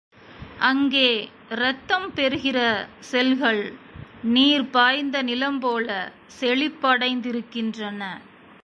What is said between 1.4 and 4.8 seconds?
இரத்தம் பெறுகிற செல்கள் நீர்